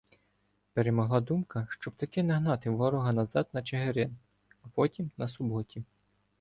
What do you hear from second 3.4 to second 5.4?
на Чигирин, а потім на